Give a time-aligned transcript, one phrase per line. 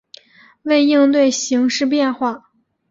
[0.63, 2.49] 为应对形势变化